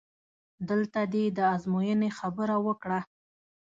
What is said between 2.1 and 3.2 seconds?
خبره وکړه؟!